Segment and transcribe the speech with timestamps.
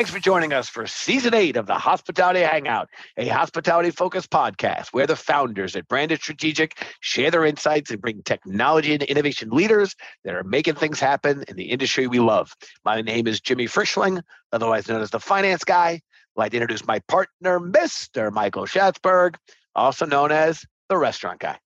[0.00, 4.94] Thanks for joining us for season eight of the Hospitality Hangout, a hospitality focused podcast
[4.94, 9.94] where the founders at Branded Strategic share their insights and bring technology and innovation leaders
[10.24, 12.54] that are making things happen in the industry we love.
[12.82, 15.90] My name is Jimmy Frischling, otherwise known as the finance guy.
[15.90, 16.00] I'd
[16.34, 18.32] like to introduce my partner, Mr.
[18.32, 19.34] Michael Schatzberg,
[19.74, 21.58] also known as the restaurant guy.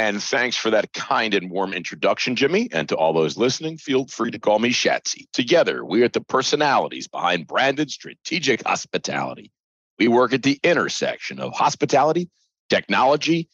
[0.00, 2.70] And thanks for that kind and warm introduction, Jimmy.
[2.72, 5.26] And to all those listening, feel free to call me Shatsy.
[5.34, 9.52] Together, we are the personalities behind branded strategic hospitality.
[9.98, 12.30] We work at the intersection of hospitality,
[12.70, 13.50] technology,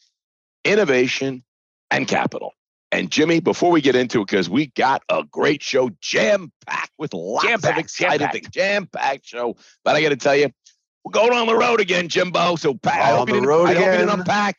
[0.63, 1.43] innovation,
[1.91, 2.53] and capital.
[2.93, 6.93] And Jimmy, before we get into it, because we got a great show jam packed
[6.97, 8.33] with lots jam-packed, of exciting jam-packed.
[8.33, 9.57] things, jam packed show.
[9.83, 10.49] But I got to tell you,
[11.03, 12.55] we're going on the road again, Jimbo.
[12.55, 14.55] So pack, I hope, you didn't, I hope you didn't unpack.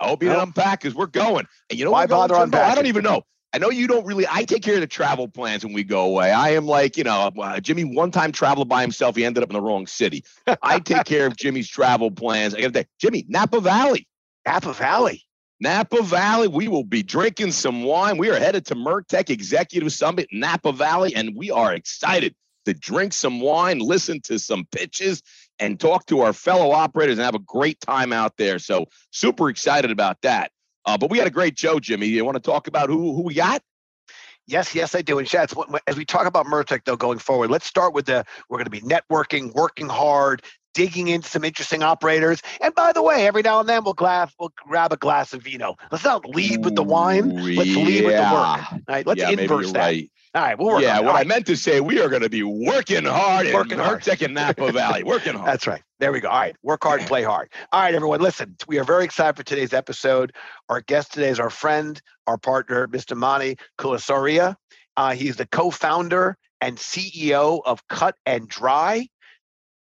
[0.00, 1.46] I hope you didn't unpack because we're going.
[1.70, 2.70] And you know why bother unpacking?
[2.70, 3.22] I don't even know.
[3.52, 4.26] I know you don't really.
[4.30, 6.30] I take care of the travel plans when we go away.
[6.30, 9.16] I am like, you know, uh, Jimmy one time traveled by himself.
[9.16, 10.24] He ended up in the wrong city.
[10.62, 12.54] I take care of Jimmy's travel plans.
[12.54, 14.06] I got to say, Jimmy, Napa Valley.
[14.46, 15.24] Napa Valley.
[15.60, 16.48] Napa Valley.
[16.48, 18.18] We will be drinking some wine.
[18.18, 22.34] We are headed to Murtec Executive Summit, Napa Valley, and we are excited
[22.66, 25.22] to drink some wine, listen to some pitches,
[25.58, 28.58] and talk to our fellow operators and have a great time out there.
[28.58, 30.50] So super excited about that.
[30.84, 32.06] Uh, but we had a great show, Jimmy.
[32.06, 33.62] You want to talk about who who we got?
[34.46, 35.18] Yes, yes, I do.
[35.18, 35.54] And Shats,
[35.86, 38.70] as we talk about Murtec though going forward, let's start with the we're going to
[38.70, 40.42] be networking, working hard,
[40.78, 42.40] digging into some interesting operators.
[42.60, 45.42] And by the way, every now and then we'll grab we'll grab a glass of
[45.42, 45.74] vino.
[45.90, 47.30] Let's not lead with the wine.
[47.34, 47.84] Let's yeah.
[47.84, 48.72] lead with the work.
[48.72, 49.80] All right, let's yeah, inverse that.
[49.80, 50.10] Right.
[50.36, 50.82] All right, we'll work.
[50.82, 53.78] Yeah, what I meant to say, we are going to be working hard working in
[53.78, 55.02] Murtec and Napa Valley.
[55.02, 55.48] Working hard.
[55.48, 55.82] That's right.
[55.98, 56.28] There we go.
[56.28, 57.50] All right, work hard, play hard.
[57.72, 58.54] All right, everyone, listen.
[58.68, 60.32] We are very excited for today's episode.
[60.68, 63.16] Our guest today is our friend, our partner, Mr.
[63.16, 64.54] Mani Kulasooriya.
[64.96, 69.08] Uh, he's the co-founder and CEO of Cut and Dry.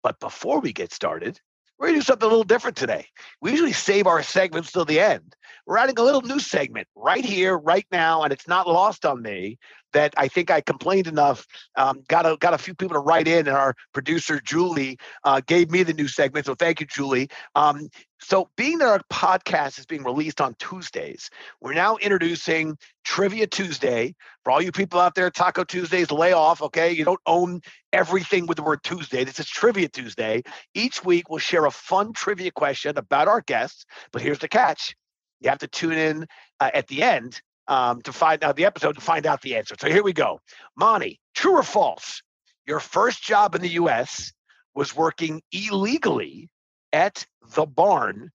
[0.05, 1.41] But before we get started,
[1.79, 3.07] we're going to do something a little different today.
[3.41, 5.35] We usually save our segments till the end.
[5.67, 9.23] We're adding a little new segment right here, right now, and it's not lost on
[9.23, 9.59] me
[9.95, 11.47] that I think I complained enough.
[11.77, 15.41] Um, got a got a few people to write in, and our producer Julie uh,
[15.47, 16.47] gave me the new segment.
[16.47, 17.31] So thank you, Julie.
[17.55, 17.89] Um,
[18.21, 24.15] so being that our podcast is being released on Tuesdays, we're now introducing Trivia Tuesday
[24.43, 25.31] for all you people out there.
[25.31, 26.61] Taco Tuesdays, lay off.
[26.61, 27.61] Okay, you don't own
[27.93, 29.25] everything with the word Tuesday.
[29.25, 30.43] This is Trivia Tuesday.
[30.75, 33.85] Each week we'll share a fun trivia question about our guests.
[34.13, 34.95] But here's the catch:
[35.41, 36.27] you have to tune in
[36.61, 39.75] uh, at the end um, to find out the episode to find out the answer.
[39.79, 40.41] So here we go.
[40.77, 42.23] Mani, true or false?
[42.67, 44.33] Your first job in the US
[44.75, 46.49] was working illegally
[46.93, 48.31] at the barn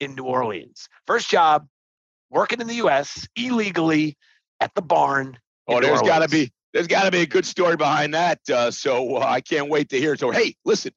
[0.00, 0.88] in New Orleans.
[1.06, 1.66] First job
[2.30, 4.16] working in the US illegally
[4.60, 5.38] at the barn.
[5.68, 8.38] Oh, there's got to be there's got to be a good story behind that.
[8.48, 10.16] Uh, so uh, I can't wait to hear.
[10.16, 10.92] So hey, listen,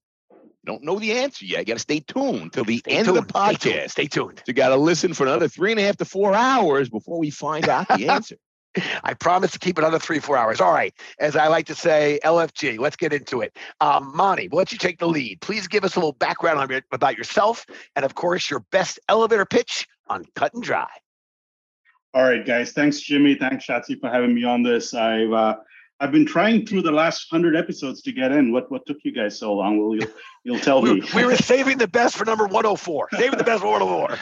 [0.70, 1.60] don't know the answer yet.
[1.60, 3.18] You got to stay tuned till the Stay end tuned.
[3.18, 3.58] of the podcast.
[3.58, 3.92] Stay tuned.
[3.92, 4.44] Stay tuned.
[4.48, 7.30] You got to listen for another three and a half to four hours before we
[7.30, 8.38] find out the answer.
[9.04, 10.62] I promise to keep it under three, four hours.
[10.62, 10.94] All right.
[11.20, 13.58] As I like to say, LFG, let's get into it.
[13.82, 15.42] Um, Monty, why don't you take the lead?
[15.42, 17.66] Please give us a little background on your, about yourself
[17.96, 20.88] and, of course, your best elevator pitch on Cut and Dry.
[22.14, 22.72] All right, guys.
[22.72, 23.36] Thanks, Jimmy.
[23.36, 24.94] Thanks, Shatsy, for having me on this.
[24.94, 25.56] I've uh,
[26.00, 28.54] I've been trying through the last hundred episodes to get in.
[28.54, 29.80] What what took you guys so long?
[29.80, 30.12] Well, you'll
[30.44, 31.08] you'll tell we, me.
[31.14, 33.10] we were saving the best for number 104.
[33.14, 34.18] Saving the best for 104.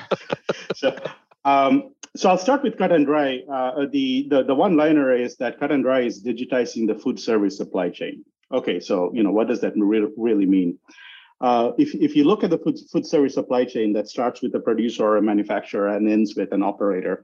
[0.75, 0.97] so,
[1.45, 3.43] um, so I'll start with Cut and Dry.
[3.51, 7.19] Uh, the the the one liner is that Cut and Dry is digitizing the food
[7.19, 8.25] service supply chain.
[8.51, 10.79] Okay, so you know what does that re- really mean?
[11.39, 14.55] Uh, if if you look at the food food service supply chain, that starts with
[14.55, 17.23] a producer or a manufacturer and ends with an operator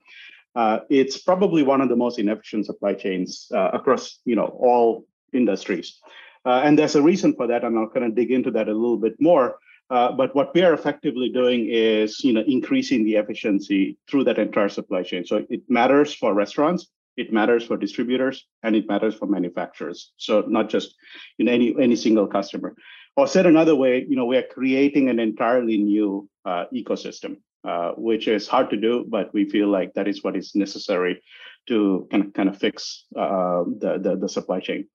[0.56, 5.06] uh, it's probably one of the most inefficient supply chains uh, across you know all
[5.34, 6.00] industries.
[6.46, 8.74] Uh, and there's a reason for that, and I'll kind of dig into that a
[8.74, 9.56] little bit more.
[9.90, 14.40] Uh, but what we are effectively doing is you know increasing the efficiency through that
[14.40, 15.26] entire supply chain.
[15.26, 16.88] So it matters for restaurants,
[17.18, 20.14] it matters for distributors, and it matters for manufacturers.
[20.18, 20.96] So not just
[21.40, 22.76] in any any single customer.
[23.16, 27.92] Or said another way, you know, we are creating an entirely new uh, ecosystem uh,
[27.92, 31.22] which is hard to do, but we feel like that is what is necessary
[31.68, 34.88] to kind of kind of fix uh, the, the, the supply chain.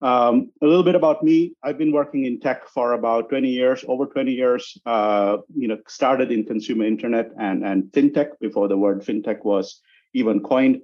[0.00, 1.54] Um, a little bit about me.
[1.62, 4.78] I've been working in tech for about 20 years, over 20 years.
[4.86, 9.80] Uh, you know, started in consumer internet and and fintech before the word fintech was
[10.14, 10.80] even coined.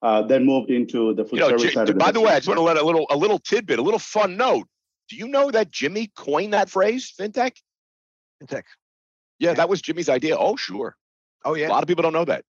[0.00, 1.98] Uh, then moved into the food you know, service J- side.
[1.98, 3.82] by the the way, I just want to let a little a little tidbit, a
[3.82, 4.68] little fun note.
[5.08, 7.52] Do you know that Jimmy coined that phrase, fintech?
[8.42, 8.64] Fintech.
[9.38, 10.36] Yeah, that was Jimmy's idea.
[10.36, 10.96] Oh, sure.
[11.44, 11.68] Oh, yeah.
[11.68, 12.44] A lot of people don't know that.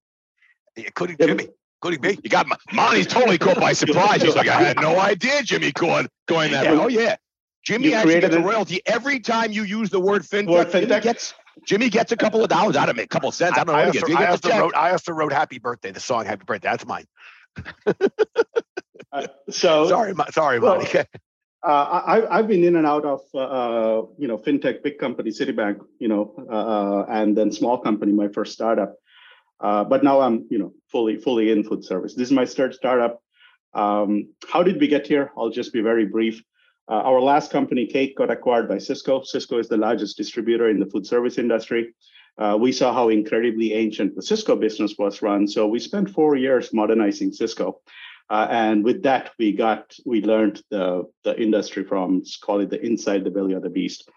[0.76, 1.48] Including Yeah, Jimmy.
[1.82, 2.20] Including be?
[2.22, 4.22] You got Monty's totally caught by surprise.
[4.22, 6.64] He's like, I had no idea Jimmy coined coined that.
[6.64, 6.72] Yeah.
[6.72, 7.16] Oh yeah,
[7.64, 10.48] Jimmy You actually gets a a- royalty every time you use the word fintech.
[10.48, 11.02] Word Jimmy fintech?
[11.02, 11.34] gets
[11.64, 13.56] Jimmy gets a couple of dollars out of it, a couple of cents.
[13.58, 14.06] I don't know I what he also.
[14.08, 14.74] He I gets a also wrote.
[14.76, 17.06] I also wrote "Happy Birthday." The song "Happy Birthday." That's mine.
[17.86, 20.98] Uh, so Sorry, Mo- sorry, Well, Monty.
[21.62, 25.30] Uh, I, I've been in and out of uh, uh, you know fintech, big company,
[25.30, 28.94] Citibank, you know, uh, and then small company, my first startup.
[29.60, 32.14] Uh, but now I'm you know fully fully in food service.
[32.14, 33.22] This is my third startup.
[33.74, 35.32] Um, how did we get here?
[35.36, 36.42] I'll just be very brief.
[36.88, 39.22] Uh, our last company, Cake, got acquired by Sysco.
[39.22, 41.94] Sysco is the largest distributor in the food service industry.
[42.58, 46.72] We saw how incredibly ancient the Sysco business was run, so we spent four years
[46.72, 47.74] modernizing Sysco.
[48.30, 52.70] Uh, and with that, we got we learned the the industry from let's call it
[52.70, 54.08] the inside the belly of the beast,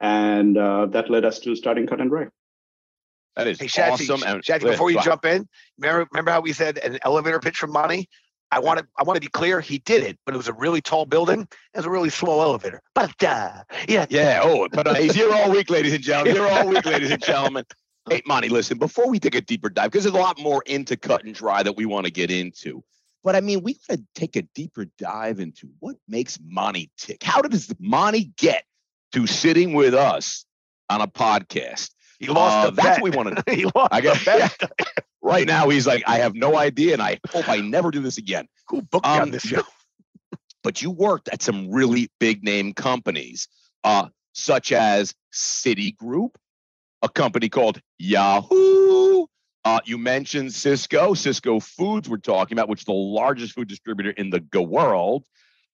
[0.00, 2.28] and uh, that led us to starting Cut and Dry.
[3.34, 4.22] That is Hey, Shatsy, awesome.
[4.26, 5.48] And Shatsy, yeah, before you go jump in,
[5.78, 8.08] remember, remember how we said an elevator pitch from Monty?
[8.52, 9.60] I want to, I want to be clear.
[9.60, 11.40] He did it, but it was a really tall building.
[11.40, 12.80] It was a really slow elevator.
[12.94, 14.40] But uh, yeah, Yeah.
[14.44, 16.36] Oh, but uh, he's here all week, ladies and gentlemen.
[16.36, 17.64] Here all week, ladies and gentlemen.
[18.08, 20.96] Hey, Monty, listen, before we take a deeper dive, because there's a lot more into
[20.96, 22.84] cut and dry that we want to get into.
[23.26, 27.24] But I mean, we got to take a deeper dive into what makes Monty tick.
[27.24, 28.62] How does Monty get
[29.14, 30.44] to sitting with us
[30.88, 31.90] on a podcast?
[32.20, 33.42] he lost Uh, the that's what we want to know.
[33.56, 34.70] he lost I the bet.
[35.22, 38.16] right now he's like, I have no idea, and I hope I never do this
[38.16, 38.46] again.
[38.68, 39.64] Who booked me Um, on this show?
[40.62, 43.48] but you worked at some really big name companies,
[43.82, 46.30] uh, such as Citigroup,
[47.02, 48.75] a company called Yahoo.
[49.66, 52.08] Uh, you mentioned Sysco, Sysco Foods.
[52.08, 55.24] We're talking about, which is the largest food distributor in the world.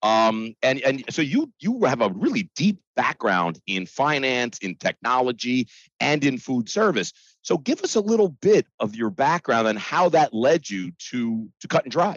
[0.02, 5.68] Um, and and so you you have a really deep background in finance, in technology,
[6.00, 7.12] and in food service.
[7.42, 11.50] So give us a little bit of your background and how that led you to
[11.60, 12.16] to cut and dry.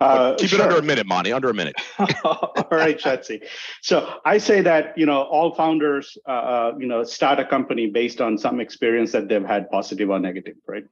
[0.00, 1.32] Uh, Keep it under a minute, Monty.
[1.32, 1.74] Under a minute.
[1.98, 3.42] All right, Shatsy.
[3.80, 7.86] So I say that you know all founders, uh, uh, you know, start a company
[7.86, 10.84] based on some experience that they've had, positive or negative, right?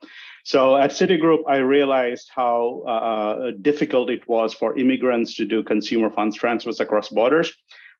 [0.44, 6.10] So at Citigroup, I realized how uh, difficult it was for immigrants to do consumer
[6.10, 7.52] funds transfers across borders.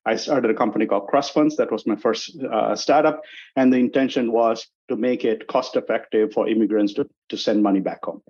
[0.07, 1.55] I started a company called Cross Funds.
[1.57, 3.21] That was my first uh, startup,
[3.55, 7.79] and the intention was to make it cost effective for immigrants to, to send money
[7.79, 8.21] back home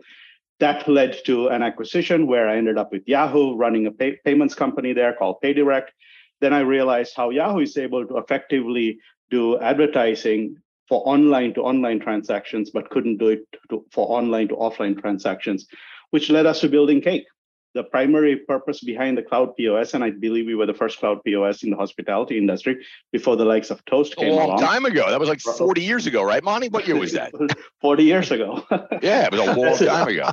[0.59, 4.55] that led to an acquisition where I ended up with Yahoo running a pay- payments
[4.55, 5.87] company there called PayDirect.
[6.41, 8.99] Then I realized how Yahoo is able to effectively
[9.29, 10.57] do advertising
[10.87, 15.65] for online to online transactions, but couldn't do it to, for online to offline transactions,
[16.11, 17.25] which led us to building Cake.
[17.75, 21.21] The primary purpose behind the cloud POS, and I believe we were the first cloud
[21.25, 24.37] POS in the hospitality industry before the likes of Toast came along.
[24.37, 24.71] a long along.
[24.71, 25.09] time ago.
[25.09, 26.69] That was like 40 years ago, right, Monty?
[26.69, 27.33] What year was that?
[27.81, 28.65] 40 years ago.
[29.01, 30.31] Yeah, it was a long time ago.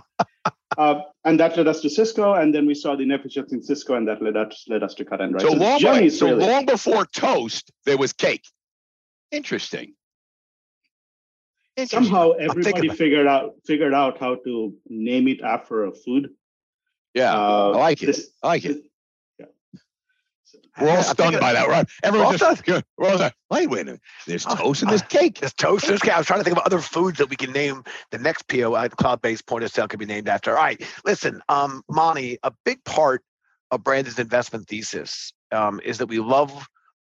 [0.79, 3.97] Uh, and that led us to Sysco, and then we saw the inefficiency in Sysco,
[3.97, 5.43] and that led us led us to cut and right?
[5.43, 8.45] So the long, so really- long before toast, there was cake.
[9.33, 9.95] Interesting.
[11.77, 12.05] Interesting.
[12.05, 16.31] somehow everybody figured out figured out how to name it after a food.
[17.14, 18.19] Yeah, Uh, I like it.
[18.43, 18.82] I like it.
[19.38, 19.47] yeah.
[20.81, 21.87] We're all stunned by that, right?
[22.03, 24.00] Everyone's just, we're all like, wait, wait a minute.
[24.26, 25.41] There's Oh, toast and there's cake.
[25.41, 25.87] There's toast.
[25.87, 26.14] There's cake.
[26.14, 28.73] I was trying to think of other foods that we can name the next PO
[28.75, 30.56] uh, cloud-based point of sale could be named after.
[30.56, 33.23] All right, listen, um, Monty, a big part
[33.71, 36.66] of Branded's investment thesis um, is that we love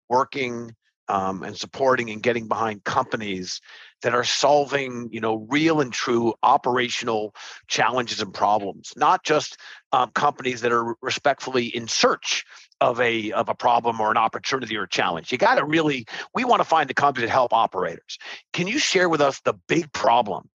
[0.10, 0.75] working
[1.07, 3.62] um, and supporting and getting behind companies
[4.01, 7.33] that are solving, you know, real and true operational
[7.67, 9.57] challenges and problems, not just
[9.91, 12.45] um, companies that are respectfully in search
[12.81, 15.31] of a of a problem or an opportunity or a challenge.
[15.31, 18.17] You got to really we want to find the companies that help operators.
[18.51, 20.50] Can you share with us the big problem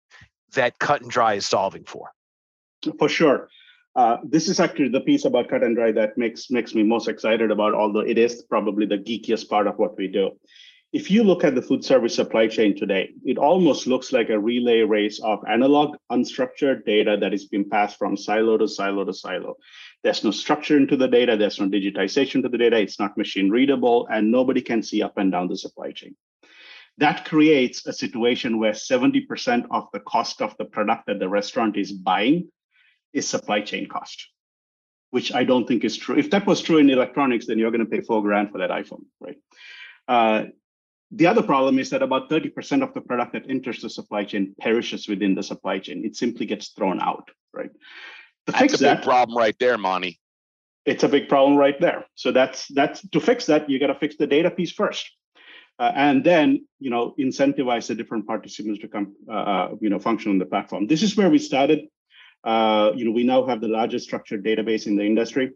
[0.53, 2.09] that Cut and Dry is solving for?
[2.99, 3.49] For sure.
[3.95, 7.07] Uh, this is actually the piece about cut and dry that makes makes me most
[7.07, 10.31] excited about, although it is probably the geekiest part of what we do.
[10.91, 14.39] If you look at the food service supply chain today, it almost looks like a
[14.39, 19.13] relay race of analog, unstructured data that is being passed from silo to silo to
[19.13, 19.55] silo.
[20.03, 23.49] There's no structure into the data, there's no digitization to the data, it's not machine
[23.49, 26.15] readable, and nobody can see up and down the supply chain.
[26.97, 31.75] That creates a situation where 70% of the cost of the product that the restaurant
[31.75, 32.49] is buying
[33.15, 34.27] is supply chain cost,
[35.11, 36.17] which I don't think is true.
[36.17, 38.69] If that was true in electronics, then you're going to pay four grand for that
[38.69, 39.37] iPhone, right?
[40.07, 40.43] Uh,
[41.11, 44.53] the other problem is that about 30% of the product that enters the supply chain
[44.59, 46.03] perishes within the supply chain.
[46.05, 47.71] It simply gets thrown out, right?
[48.47, 50.19] To That's fix a big that, problem right there, Monty.
[50.85, 52.05] it's a big problem right there.
[52.15, 55.09] So that's that's to fix that, you got to fix the data piece first.
[55.77, 59.99] Uh, and then you know incentivize the different participants to come uh, uh, you know
[59.99, 60.87] function on the platform.
[60.87, 61.87] This is where we started.
[62.45, 65.51] Uh, you know we now have the largest structured database in the industry.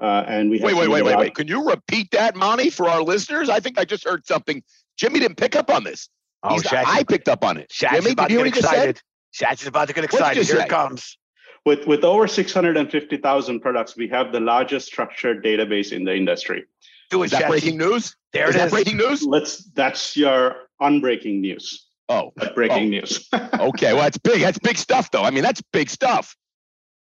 [0.00, 1.34] Uh, and we wait, wait, wait, wait, wait.
[1.34, 3.50] Can you repeat that, Monty, for our listeners?
[3.50, 4.62] I think I just heard something.
[4.96, 6.08] Jimmy didn't pick up on this.
[6.42, 7.68] Oh, Shaq, I picked up on it.
[7.68, 9.02] Shaq Jimmy, about did you to get excited.
[9.34, 10.42] Shaq is about to get excited.
[10.46, 10.64] Here say?
[10.64, 11.18] it comes.
[11.66, 16.64] With with over 650,000 products, we have the largest structured database in the industry.
[17.10, 18.16] Do it, is that breaking news?
[18.32, 18.70] There is it is.
[18.70, 19.22] breaking news?
[19.22, 21.89] Let's that's your unbreaking news.
[22.10, 22.88] Oh, breaking oh.
[22.88, 23.28] news.
[23.34, 24.40] okay, well that's big.
[24.40, 25.22] That's big stuff, though.
[25.22, 26.36] I mean, that's big stuff.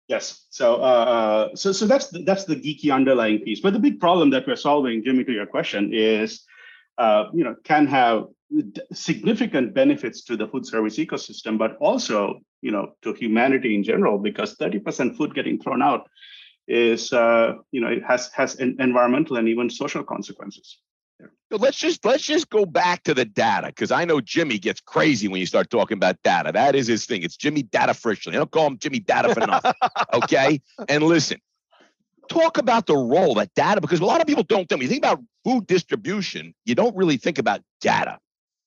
[0.08, 0.46] Yes.
[0.50, 3.60] So, uh, uh, so, so that's the, that's the geeky underlying piece.
[3.60, 6.44] But the big problem that we're solving, Jimmy, to your question, is,
[6.98, 8.26] uh, you know, can have
[8.94, 14.18] significant benefits to the food service ecosystem, but also, you know, to humanity in general,
[14.18, 16.08] because 30% food getting thrown out
[16.68, 20.78] is, uh, you know, it has has environmental and even social consequences.
[21.58, 25.28] Let's just let's just go back to the data because I know Jimmy gets crazy
[25.28, 26.52] when you start talking about data.
[26.52, 27.22] That is his thing.
[27.22, 28.34] It's Jimmy Data Frischling.
[28.34, 29.74] I don't call him Jimmy Data for nothing.
[30.14, 30.62] okay.
[30.90, 31.40] And listen,
[32.28, 34.70] talk about the role that data because a lot of people don't.
[34.70, 38.20] When you think about food distribution, you don't really think about data.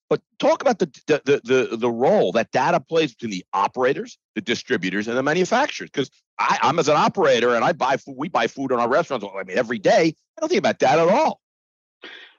[0.09, 4.40] But talk about the, the the the role that data plays between the operators, the
[4.40, 5.90] distributors, and the manufacturers.
[5.90, 9.26] Because I'm as an operator and I buy food, we buy food in our restaurants.
[9.26, 10.14] I mean, every day.
[10.37, 11.40] I don't think about data at all.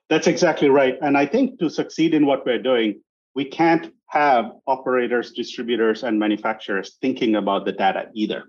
[0.10, 0.98] That's exactly right.
[1.02, 3.02] And I think to succeed in what we're doing,
[3.36, 8.46] we can't have operators, distributors, and manufacturers thinking about the data either.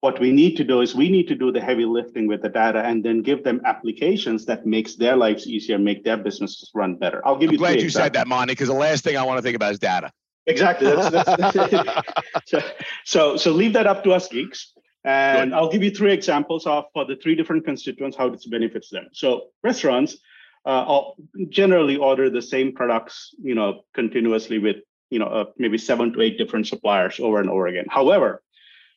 [0.00, 2.48] What we need to do is we need to do the heavy lifting with the
[2.48, 6.96] data and then give them applications that makes their lives easier, make their businesses run
[6.96, 7.24] better.
[7.26, 7.58] I'll give I'm you.
[7.58, 8.04] Glad you examples.
[8.04, 10.10] said that, Monty, because the last thing I want to think about is data.
[10.46, 10.88] Exactly.
[10.88, 12.02] That's, that's, that's
[12.46, 12.60] so,
[13.04, 14.72] so, so leave that up to us geeks.
[15.04, 15.54] And.
[15.54, 19.08] I'll give you three examples of for the three different constituents how this benefits them.
[19.12, 20.16] So restaurants,
[20.64, 21.02] uh,
[21.48, 24.76] generally order the same products, you know, continuously with,
[25.10, 27.86] you know, uh, maybe seven to eight different suppliers over and over again.
[27.88, 28.42] However,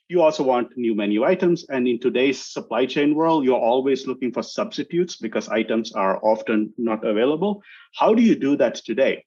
[0.07, 1.65] you also want new menu items.
[1.69, 6.74] And in today's supply chain world, you're always looking for substitutes because items are often
[6.77, 7.63] not available.
[7.95, 9.25] How do you do that today?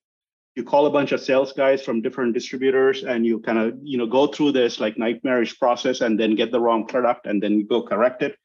[0.54, 3.99] You call a bunch of sales guys from different distributors and you kind of, you
[3.99, 7.66] know, go through this like nightmarish process and then get the wrong product and then
[7.66, 8.37] go correct it.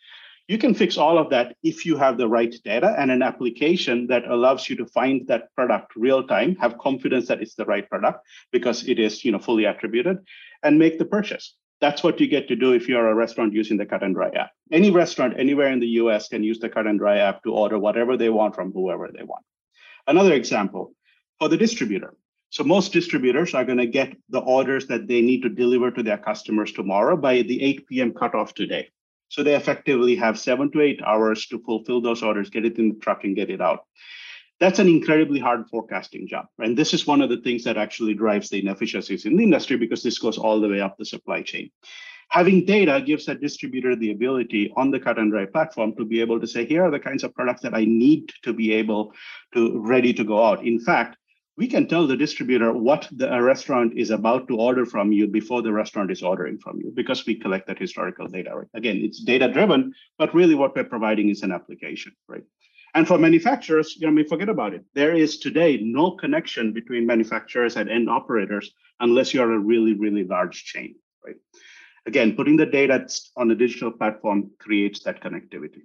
[0.48, 4.08] You can fix all of that if you have the right data and an application
[4.08, 7.90] that allows you to find that product real time, have confidence that it's the right
[7.90, 10.18] product because it is you know, fully attributed,
[10.62, 11.56] and make the purchase.
[11.80, 14.30] That's what you get to do if you're a restaurant using the Cut and Dry
[14.30, 14.52] app.
[14.72, 17.80] Any restaurant anywhere in the US can use the Cut and Dry app to order
[17.80, 19.46] whatever they want from whoever they want.
[20.08, 20.94] Another example
[21.40, 22.16] for the distributor.
[22.50, 26.04] So most distributors are going to get the orders that they need to deliver to
[26.04, 28.14] their customers tomorrow by the 8 p.m.
[28.14, 28.90] cutoff today.
[29.34, 32.90] So they effectively have seven to eight hours to fulfill those orders, get it in
[32.90, 33.80] the truck and get it out.
[34.60, 36.46] That's an incredibly hard forecasting job.
[36.60, 39.76] And this is one of the things that actually drives the inefficiencies in the industry
[39.76, 41.72] because this goes all the way up the supply chain.
[42.30, 46.22] Having data gives a distributor the ability on the cut and dry platform to be
[46.22, 49.14] able to say, here are the kinds of products that I need to be able
[49.56, 50.64] to ready to go out.
[50.64, 51.18] In fact,
[51.56, 55.62] we can tell the distributor what the restaurant is about to order from you before
[55.62, 58.68] the restaurant is ordering from you because we collect that historical data right?
[58.74, 62.44] Again it's data driven but really what we're providing is an application right?
[62.96, 64.84] And for manufacturers you know I mean, forget about it.
[64.94, 70.24] There is today no connection between manufacturers and end operators unless you're a really really
[70.24, 70.96] large chain
[71.26, 71.38] right?
[72.08, 73.08] Again putting the data
[73.38, 75.84] on a digital platform creates that connectivity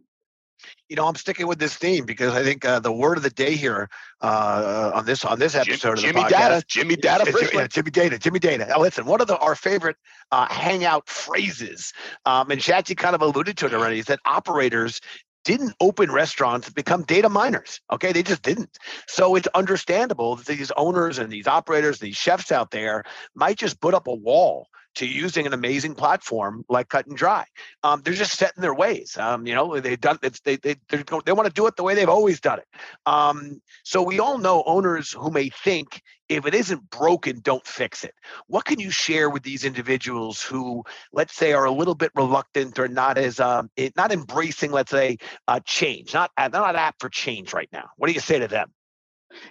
[0.88, 3.30] you know, I'm sticking with this theme because I think uh, the word of the
[3.30, 3.88] day here
[4.20, 7.48] uh, on this on this episode Jim, of the Jimmy podcast, Data, Jimmy Data, Jimmy,
[7.54, 8.66] yeah, Jimmy Data, Jimmy Data.
[8.66, 9.96] Now, listen, one of the, our favorite
[10.32, 11.92] uh, hangout phrases,
[12.24, 15.00] um, and Shatsy kind of alluded to it already, is that operators
[15.44, 17.80] didn't open restaurants become data miners.
[17.90, 18.76] Okay, they just didn't.
[19.06, 23.80] So it's understandable that these owners and these operators, these chefs out there, might just
[23.80, 27.44] put up a wall to using an amazing platform like Cut and Dry.
[27.82, 29.16] Um, they're just set in their ways.
[29.16, 31.94] Um, you know, they've done it's they they they want to do it the way
[31.94, 32.66] they've always done it.
[33.06, 38.04] Um, so we all know owners who may think if it isn't broken, don't fix
[38.04, 38.14] it.
[38.48, 42.78] What can you share with these individuals who, let's say, are a little bit reluctant
[42.78, 47.52] or not as um, not embracing, let's say, uh, change, not not apt for change
[47.54, 47.88] right now?
[47.96, 48.72] What do you say to them?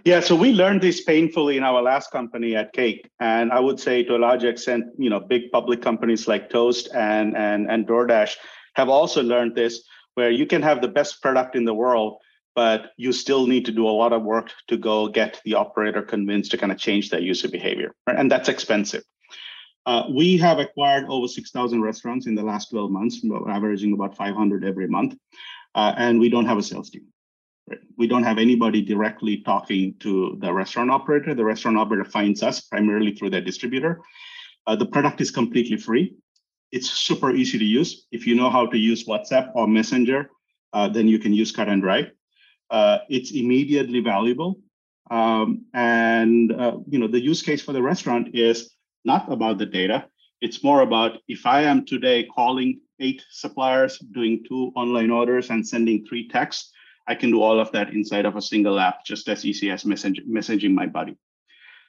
[0.03, 3.79] Yeah, so we learned this painfully in our last company at Cake, and I would
[3.79, 7.87] say to a large extent, you know, big public companies like Toast and and and
[7.87, 8.35] DoorDash
[8.75, 9.83] have also learned this,
[10.15, 12.17] where you can have the best product in the world,
[12.55, 16.01] but you still need to do a lot of work to go get the operator
[16.01, 18.17] convinced to kind of change their user behavior, right?
[18.17, 19.03] and that's expensive.
[19.85, 24.65] Uh, we have acquired over 6,000 restaurants in the last 12 months, averaging about 500
[24.65, 25.15] every month,
[25.75, 27.05] uh, and we don't have a sales team.
[27.97, 31.33] We don't have anybody directly talking to the restaurant operator.
[31.33, 34.01] The restaurant operator finds us primarily through their distributor.
[34.65, 36.15] Uh, the product is completely free.
[36.71, 38.07] It's super easy to use.
[38.11, 40.29] If you know how to use WhatsApp or Messenger,
[40.73, 42.11] uh, then you can use cut and dry.
[42.69, 44.59] Uh, it's immediately valuable.
[45.09, 49.65] Um, and uh, you know the use case for the restaurant is not about the
[49.65, 50.05] data.
[50.41, 55.65] It's more about if I am today calling eight suppliers, doing two online orders, and
[55.65, 56.73] sending three texts,
[57.07, 59.85] I can do all of that inside of a single app, just as easy as
[59.85, 61.17] message, messaging my buddy.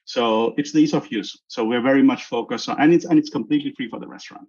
[0.04, 1.38] So it's the ease of use.
[1.48, 4.48] So we're very much focused on, and it's and it's completely free for the restaurant.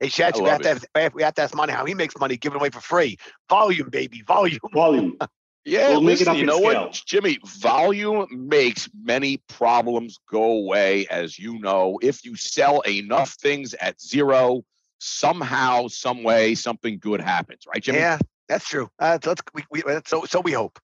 [0.00, 2.36] Hey, Shatch, we have, to have, we have to ask Mani how he makes money
[2.36, 3.16] giving away for free.
[3.48, 4.58] Volume, baby, volume.
[4.74, 5.16] Volume.
[5.64, 6.82] yeah, we'll listen, you know scale.
[6.82, 7.38] what, Jimmy?
[7.46, 11.98] Volume makes many problems go away, as you know.
[12.02, 14.64] If you sell enough things at zero,
[14.98, 18.00] somehow, some way, something good happens, right, Jimmy?
[18.00, 18.88] Yeah, that's true.
[18.98, 20.78] Uh, let's, we, we, so, so we hope.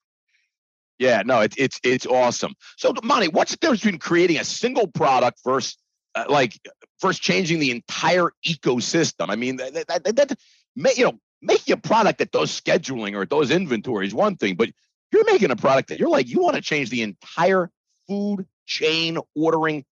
[0.98, 2.54] Yeah, no, it, it's it's awesome.
[2.76, 5.76] So, Monty, what's the difference between creating a single product versus
[6.14, 6.58] uh, like
[7.00, 9.26] first changing the entire ecosystem.
[9.28, 13.24] I mean, that, that, that, that you know, making a product that does scheduling or
[13.24, 14.70] does inventory is one thing, but
[15.10, 17.70] you're making a product that you're like, you want to change the entire
[18.06, 19.84] food chain ordering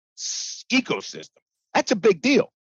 [0.73, 1.29] ecosystem.
[1.75, 2.53] That's a big deal.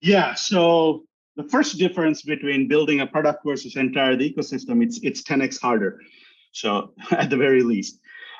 [0.00, 0.34] Yeah.
[0.34, 1.04] So
[1.36, 6.00] the first difference between building a product versus entire the ecosystem, it's it's 10x harder.
[6.52, 7.98] So at the very least.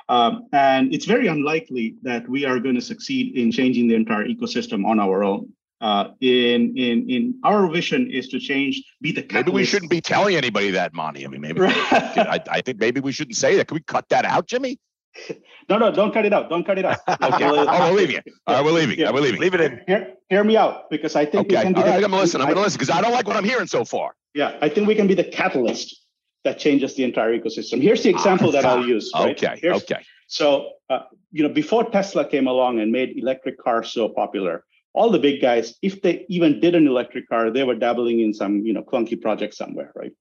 [0.09, 4.27] Um, and it's very unlikely that we are going to succeed in changing the entire
[4.27, 5.53] ecosystem on our own.
[5.81, 9.47] Uh, in in in our vision is to change, be the catalyst.
[9.47, 11.25] maybe we shouldn't be telling anybody that, Monty.
[11.25, 13.67] I mean, maybe I, I, think maybe we shouldn't say that.
[13.67, 14.79] Can we cut that out, Jimmy?
[15.69, 16.51] No, no, don't cut it out.
[16.51, 16.99] Don't cut it out.
[17.09, 18.21] okay, oh, we'll leave you.
[18.47, 18.99] All right, we're leaving.
[18.99, 19.13] Yeah.
[19.13, 19.41] We're leaving.
[19.41, 19.81] Leave it in.
[19.87, 21.57] Hear, hear me out because I think okay.
[21.57, 22.41] we can be All right, the, I'm gonna listen.
[22.41, 24.15] I'm gonna listen because I don't like what I'm hearing so far.
[24.35, 26.03] Yeah, I think we can be the catalyst
[26.45, 27.81] that changes the entire ecosystem.
[27.81, 29.11] Here's the example that I'll use.
[29.15, 29.37] Right?
[29.37, 29.59] Okay.
[29.63, 30.05] Here's, okay.
[30.27, 31.01] So, uh,
[31.31, 34.65] you know, before Tesla came along and made electric cars so popular,
[34.95, 38.35] all the big guys, if they even did an electric car, they were dabbling in
[38.35, 40.13] some, you know, clunky project somewhere, right?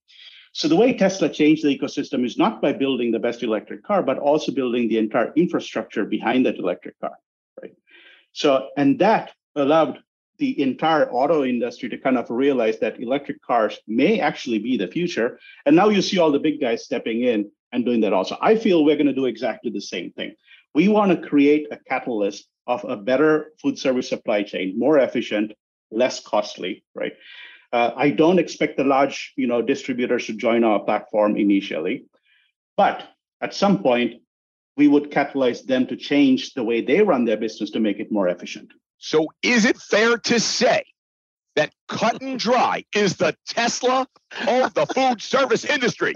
[0.54, 4.04] So the way Tesla changed the ecosystem is not by building the best electric car,
[4.04, 7.14] but also building the entire infrastructure behind that electric car,
[7.62, 7.74] right?
[8.34, 10.00] So, and that allowed
[10.40, 14.88] the entire auto industry to kind of realize that electric cars may actually be the
[14.88, 15.40] future.
[15.66, 18.38] And now you see all the big guys stepping in and doing that also.
[18.42, 20.36] I feel we're going to do exactly the same thing.
[20.74, 25.54] We want to create a catalyst of a better food service supply chain, more efficient,
[25.92, 27.14] less costly, right?
[27.74, 32.06] Uh, I don't expect the large, you know, distributors to join our platform initially,
[32.76, 33.08] but
[33.40, 34.22] at some point,
[34.78, 38.12] we would catalyze them to change the way they run their business to make it
[38.12, 38.72] more efficient.
[38.98, 40.84] So, is it fair to say
[41.56, 44.08] that cut and dry is the Tesla
[44.48, 46.14] of the food service industry?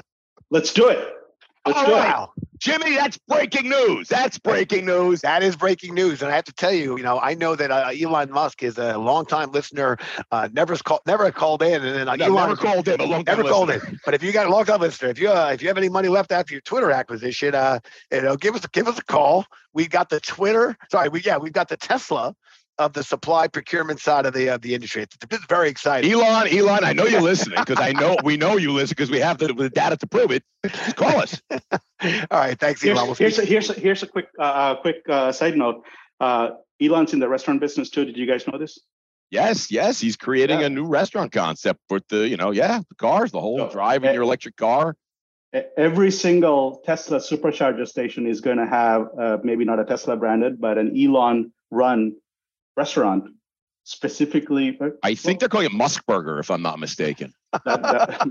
[0.52, 1.00] Let's do it.
[1.66, 2.34] Let's oh, wow.
[2.60, 4.08] Jimmy, that's breaking news.
[4.08, 5.22] That's breaking news.
[5.22, 6.22] That is breaking news.
[6.22, 8.78] And I have to tell you, you know, I know that uh, Elon Musk is
[8.78, 9.98] a longtime listener,
[10.32, 13.06] uh, never called, never called in, and then uh, no, Elon never called in, a
[13.06, 14.00] long never called in.
[14.06, 15.90] But if you got a long time listener, if you uh, if you have any
[15.90, 17.80] money left after your Twitter acquisition, uh,
[18.12, 19.46] you know, give us give us a call.
[19.74, 20.78] We got the Twitter.
[20.92, 22.36] Sorry, we yeah, we've got the Tesla
[22.78, 25.04] of the supply procurement side of the of the industry.
[25.04, 26.12] It's, it's very exciting.
[26.12, 29.20] Elon, Elon, I know you're listening because I know we know you listen because we
[29.20, 30.44] have the, the, data to prove it.
[30.66, 31.42] Just call us.
[31.52, 31.60] All
[32.32, 33.16] right, thanks, Elon.
[33.18, 35.86] Here's, here's a, here's a, here's a quick uh, uh, quick uh, side note.
[36.20, 36.50] Uh,
[36.82, 38.06] Elon's in the restaurant business too.
[38.06, 38.80] Did you guys know this?
[39.32, 40.68] Yes, yes, he's creating yeah.
[40.68, 44.04] a new restaurant concept for the you know yeah the cars, the whole so, drive
[44.04, 44.96] in your electric car.
[45.78, 50.60] Every single Tesla supercharger station is going to have uh, maybe not a Tesla branded,
[50.60, 52.16] but an Elon run
[52.78, 53.30] restaurant
[53.84, 54.78] specifically.
[55.04, 57.34] I think they're calling it Musk Burger, if I'm not mistaken.
[57.66, 58.30] That, that,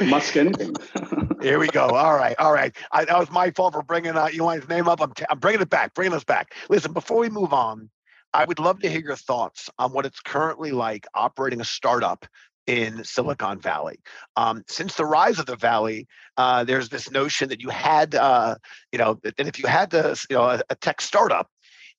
[0.08, 0.74] Musk anything.
[1.42, 1.88] Here we go.
[1.88, 2.74] All right, all right.
[2.90, 5.00] I, that was my fault for bringing uh, Elon's name up.
[5.00, 6.54] I'm, t- I'm bringing it back, bringing us back.
[6.68, 7.90] Listen, before we move on,
[8.32, 12.26] I would love to hear your thoughts on what it's currently like operating a startup
[12.66, 14.00] in Silicon Valley.
[14.36, 18.56] Um, since the rise of the valley, uh, there's this notion that you had, uh,
[18.90, 21.48] you know, that if you had to, you know, a, a tech startup,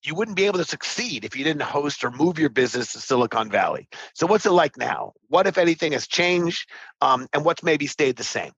[0.05, 2.99] you wouldn't be able to succeed if you didn't host or move your business to
[2.99, 3.87] Silicon Valley.
[4.13, 5.13] So, what's it like now?
[5.29, 6.69] What, if anything, has changed,
[7.01, 8.51] um, and what's maybe stayed the same?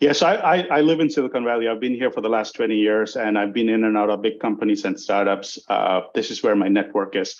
[0.00, 1.68] Yes, I, I, I, live in Silicon Valley.
[1.68, 4.20] I've been here for the last 20 years, and I've been in and out of
[4.20, 5.58] big companies and startups.
[5.68, 7.36] Uh, this is where my network is.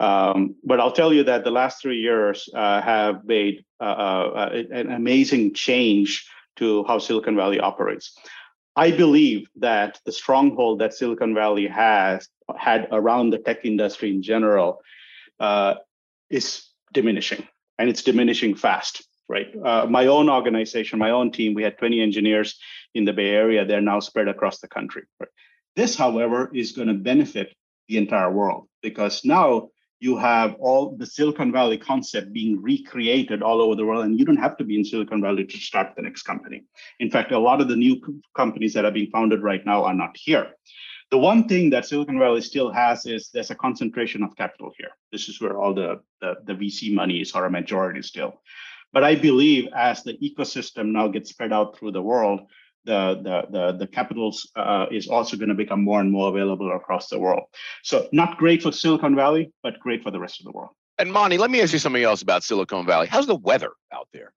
[0.00, 4.62] Um, but I'll tell you that the last three years uh, have made uh, uh
[4.70, 8.16] an amazing change to how Silicon Valley operates.
[8.74, 14.22] I believe that the stronghold that Silicon Valley has had around the tech industry in
[14.22, 14.80] general
[15.40, 15.74] uh,
[16.30, 17.46] is diminishing,
[17.78, 19.04] and it's diminishing fast.
[19.28, 19.48] Right.
[19.62, 22.58] Uh, my own organization, my own team, we had 20 engineers
[22.94, 23.66] in the Bay Area.
[23.66, 25.02] They're now spread across the country.
[25.20, 25.28] Right?
[25.76, 27.54] This, however, is going to benefit
[27.88, 29.68] the entire world because now
[30.00, 34.24] you have all the Silicon Valley concept being recreated all over the world, and you
[34.24, 36.64] don't have to be in Silicon Valley to start the next company.
[37.00, 38.00] In fact, a lot of the new
[38.36, 40.52] companies that are being founded right now are not here.
[41.10, 44.90] The one thing that Silicon Valley still has is there's a concentration of capital here.
[45.10, 48.42] This is where all the, the, the VC money is, or a majority still.
[48.92, 52.40] But I believe as the ecosystem now gets spread out through the world,
[52.84, 56.74] the the the, the capitals uh, is also going to become more and more available
[56.74, 57.44] across the world.
[57.82, 60.70] So not great for Silicon Valley, but great for the rest of the world.
[60.98, 63.06] And Monty, let me ask you something else about Silicon Valley.
[63.06, 64.32] How's the weather out there?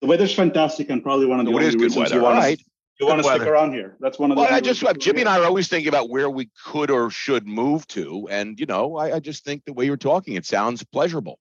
[0.00, 2.16] The weather's fantastic and probably one of the it only is good reasons weather.
[2.16, 2.60] you want right.
[2.98, 3.96] To you want to stick around here.
[4.00, 4.42] That's one of the.
[4.42, 7.46] Well, I just Jimmy and I are always thinking about where we could or should
[7.46, 10.84] move to, and you know, I, I just think the way you're talking, it sounds
[10.84, 11.38] pleasurable.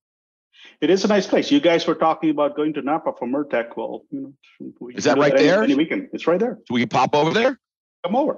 [0.80, 1.52] It is a nice place.
[1.52, 3.78] You guys were talking about going to Napa for Murtec.
[3.78, 5.64] Well, you know, is that right there?
[5.64, 6.60] Any, weekend, it's right there.
[6.68, 7.60] So we can pop over there.
[8.04, 8.38] Come over.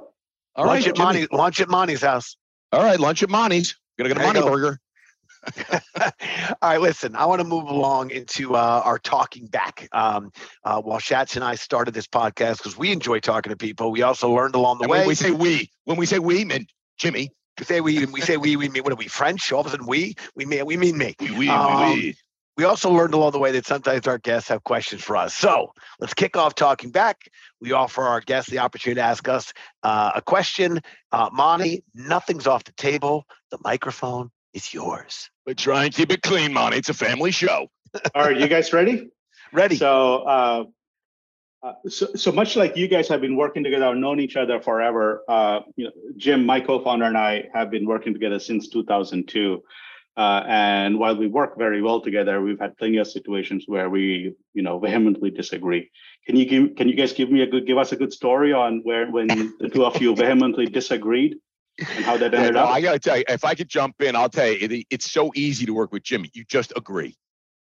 [0.55, 2.37] All lunch right, at Monty, lunch at Monty's house.
[2.71, 3.75] All right, lunch at Monty's.
[3.97, 4.79] Gonna get a Monty burger.
[6.01, 6.11] All
[6.61, 9.87] right, listen, I want to move along into uh, our talking back.
[9.91, 10.31] Um,
[10.63, 14.01] uh, while Shats and I started this podcast because we enjoy talking to people, we
[14.01, 14.99] also learned along the and way.
[14.99, 17.31] When we say we, when we say we, mean Jimmy.
[17.59, 19.51] We say we, we say we, we mean what are we French?
[19.51, 21.15] All of a sudden, we, we mean we mean me.
[21.19, 22.15] We, we, um, we.
[22.55, 25.33] We also learned along the way that sometimes our guests have questions for us.
[25.33, 27.27] So let's kick off talking back.
[27.59, 30.79] We offer our guests the opportunity to ask us uh, a question.
[31.11, 33.25] Uh, Monty, nothing's off the table.
[33.49, 35.31] The microphone is yours.
[35.45, 36.77] But try and keep it clean, Monty.
[36.77, 37.67] It's a family show.
[38.15, 39.09] All right, you guys ready?
[39.53, 39.75] Ready.
[39.75, 40.63] So, uh,
[41.61, 44.59] uh, so, so much like you guys have been working together, I've known each other
[44.59, 45.23] forever.
[45.29, 49.63] Uh, you know, Jim, my co-founder, and I have been working together since 2002.
[50.15, 54.33] Uh, and while we work very well together, we've had plenty of situations where we,
[54.53, 55.89] you know, vehemently disagree.
[56.25, 58.53] Can you give, can you guys give me a good, give us a good story
[58.53, 59.27] on where when
[59.59, 61.37] the two of you vehemently disagreed
[61.79, 62.69] and how that ended yeah, no, up?
[62.69, 65.11] I got to tell you, if I could jump in, I'll tell you, it, it's
[65.11, 66.29] so easy to work with Jimmy.
[66.33, 67.15] You just agree.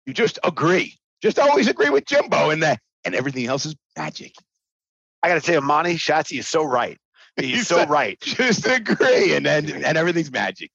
[0.06, 0.96] You just agree.
[1.22, 4.34] Just always agree with Jimbo, and that, and everything else is magic.
[5.22, 6.98] I got to tell you, Monty Shatsy is so right.
[7.40, 8.18] He's so right.
[8.22, 10.70] Just agree, and then and everything's magic.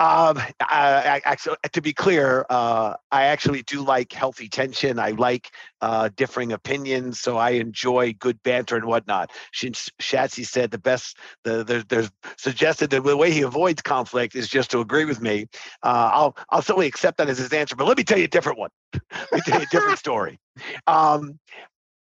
[0.00, 4.98] Um, I, I, actually, to be clear, uh, I actually do like healthy tension.
[4.98, 5.50] I like
[5.82, 9.30] uh, differing opinions, so I enjoy good banter and whatnot.
[9.54, 14.48] Shatsy said the best, the, the, there's suggested that the way he avoids conflict is
[14.48, 15.48] just to agree with me.
[15.82, 18.28] Uh, I'll I'll certainly accept that as his answer, but let me tell you a
[18.28, 18.70] different one.
[19.12, 20.40] let me tell you a different story.
[20.86, 21.38] Um,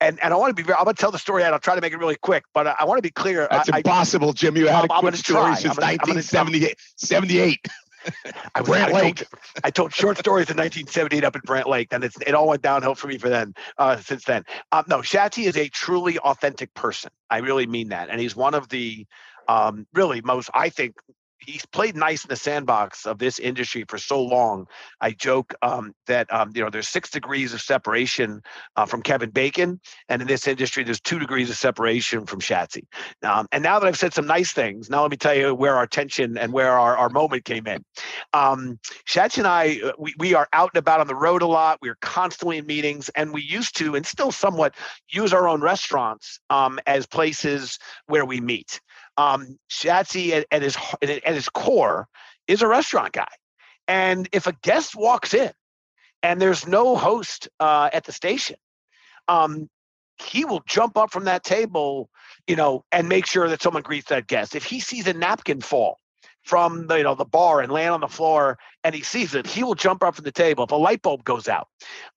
[0.01, 0.79] and and I want to be very.
[0.79, 2.45] I'm going to tell the story and I'll try to make it really quick.
[2.55, 3.49] But I, I want to be clear.
[3.51, 4.57] That's I, impossible, Jim.
[4.57, 7.67] You had I'm, a quick story since 1978.
[8.55, 9.17] I, was, Brant I Lake.
[9.17, 9.29] Told,
[9.65, 12.95] I told short stories in 1978 up at Brant Lake, and it all went downhill
[12.95, 13.55] for me for then.
[13.77, 17.11] Uh, since then, um, no, Shatsy is a truly authentic person.
[17.29, 19.05] I really mean that, and he's one of the
[19.49, 20.95] um, really most, I think,
[21.40, 24.66] he's played nice in the sandbox of this industry for so long.
[25.01, 28.42] I joke um, that um, you know there's six degrees of separation
[28.77, 32.85] uh, from Kevin Bacon, and in this industry there's two degrees of separation from Shatsy.
[33.22, 35.77] Um, and now that I've said some nice things, now let me tell you where
[35.77, 37.85] our tension and where our, our moment came in.
[38.33, 41.46] Um, Shatsy and I, uh, we, we are out and about on the road a
[41.46, 41.79] lot.
[41.81, 44.74] We're constantly in meetings, and we used to, and still somewhat,
[45.09, 48.81] use our own restaurants um, as places where we meet
[49.18, 52.09] um, Shatsy at, at his at his core
[52.46, 53.28] is a restaurant guy,
[53.87, 55.50] and if a guest walks in
[56.22, 58.57] and there's no host uh, at the station,
[59.26, 59.68] um,
[60.22, 62.09] he will jump up from that table,
[62.46, 64.54] you know, and make sure that someone greets that guest.
[64.54, 65.98] If he sees a napkin fall
[66.44, 69.48] from the, you know the bar and land on the floor and he sees it,
[69.48, 70.64] he will jump up from the table.
[70.64, 71.68] If a light bulb goes out,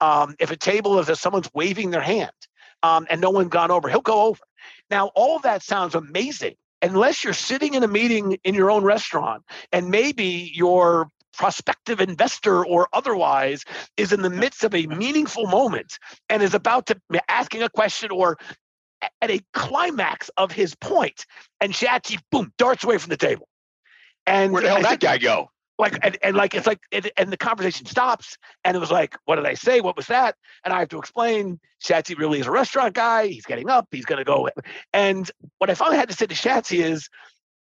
[0.01, 2.31] um, if a table is if someone's waving their hand
[2.83, 4.41] um, and no one's gone over, he'll go over.
[4.91, 8.83] Now, all of that sounds amazing unless you're sitting in a meeting in your own
[8.83, 13.63] restaurant and maybe your prospective investor or otherwise
[13.97, 15.97] is in the midst of a meaningful moment
[16.29, 18.37] and is about to be asking a question or
[19.21, 21.25] at a climax of his point
[21.59, 23.47] and Shatsy boom darts away from the table.
[24.27, 25.49] And where the hell did that guy go
[25.81, 29.35] like and, and like it's like and the conversation stops and it was like what
[29.35, 32.51] did i say what was that and i have to explain shatsy really is a
[32.51, 34.47] restaurant guy he's getting up he's going to go
[34.93, 37.09] and what i finally had to say to shatsy is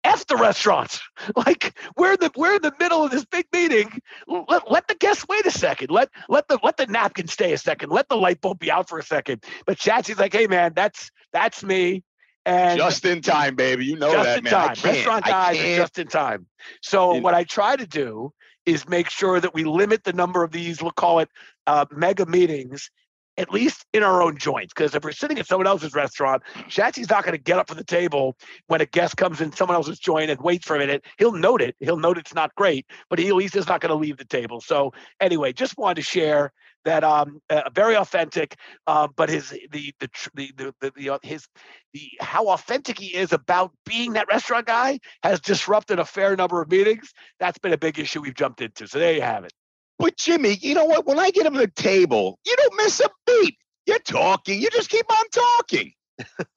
[0.05, 1.01] F the restaurant.
[1.37, 3.91] Like we're in the we're in the middle of this big meeting.
[4.27, 5.91] Let, let the guests wait a second.
[5.91, 7.91] Let let the let the napkin stay a second.
[7.91, 9.43] Let the light bulb be out for a second.
[9.65, 12.05] But Shatsy's like, hey man, that's that's me.
[12.47, 13.87] And just in time, baby.
[13.87, 14.53] You know just that, in man.
[14.53, 14.77] Time.
[14.85, 16.47] Restaurant are just in time.
[16.83, 18.33] So what I try to do
[18.67, 21.29] is make sure that we limit the number of these, we'll call it
[21.67, 22.91] uh, mega meetings
[23.37, 24.73] at least in our own joints.
[24.75, 27.79] Because if we're sitting at someone else's restaurant, Shatsy's not going to get up from
[27.79, 31.05] the table when a guest comes in someone else's joint and waits for a minute.
[31.19, 31.77] He'll note it.
[31.81, 34.61] He'll note it's not great, but he, he's just not going to leave the table.
[34.61, 36.53] So anyway, just wanted to share
[36.85, 41.19] that um uh, very authentic uh, but his the the the the, the, the uh,
[41.23, 41.49] his
[41.93, 46.61] the how authentic he is about being that restaurant guy has disrupted a fair number
[46.61, 49.53] of meetings that's been a big issue we've jumped into so there you have it
[49.99, 51.07] but Jimmy, you know what?
[51.07, 53.57] When I get him the table, you don't miss a beat.
[53.87, 54.61] You're talking.
[54.61, 55.93] You just keep on talking.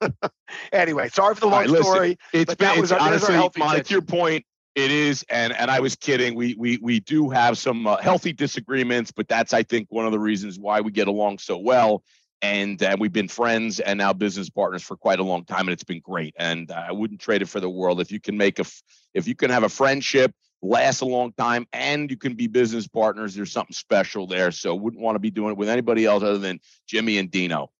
[0.72, 2.08] anyway, sorry for the long right, story.
[2.08, 5.96] Listen, it's been it's, honestly, Mike, to your point, it is, and and I was
[5.96, 6.34] kidding.
[6.34, 10.12] We we we do have some uh, healthy disagreements, but that's I think one of
[10.12, 12.02] the reasons why we get along so well.
[12.40, 15.70] And uh, we've been friends and now business partners for quite a long time, and
[15.70, 16.34] it's been great.
[16.38, 18.00] And uh, I wouldn't trade it for the world.
[18.00, 18.64] If you can make a,
[19.12, 22.86] if you can have a friendship last a long time and you can be business
[22.86, 23.34] partners.
[23.34, 24.50] There's something special there.
[24.50, 27.70] So wouldn't want to be doing it with anybody else other than Jimmy and Dino.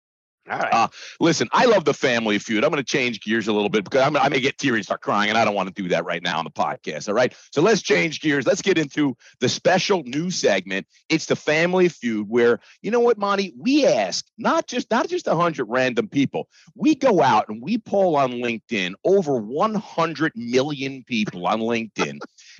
[0.51, 0.73] All right.
[0.73, 0.89] Uh,
[1.21, 2.65] listen, I love the family feud.
[2.65, 4.85] I'm going to change gears a little bit because I'm, I may get teary and
[4.85, 7.09] start crying, and I don't want to do that right now on the podcast.
[7.09, 7.35] All right.
[7.53, 8.47] So let's change gears.
[8.47, 10.87] Let's get into the special new segment.
[11.09, 13.53] It's the family feud, where you know what, Monty?
[13.59, 16.49] We ask not just not just hundred random people.
[16.75, 22.19] We go out and we poll on LinkedIn over 100 million people on LinkedIn.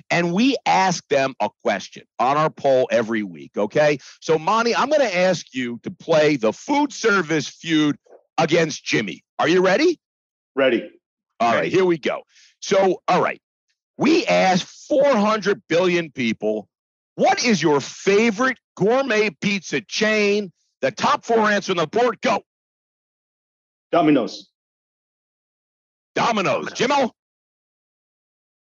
[0.09, 3.51] and we ask them a question on our poll every week.
[3.57, 3.99] Okay.
[4.21, 7.78] So, Monty, I'm going to ask you to play the food service feud
[8.37, 9.23] against Jimmy.
[9.37, 9.99] Are you ready?
[10.55, 10.89] Ready.
[11.39, 12.23] All right, here we go.
[12.59, 13.41] So, all right.
[13.97, 16.67] We asked 400 billion people,
[17.15, 20.51] what is your favorite gourmet pizza chain?
[20.81, 22.41] The top four answer on the board, go.
[23.91, 24.49] Domino's.
[26.15, 26.71] Domino's.
[26.71, 27.11] Jimmo?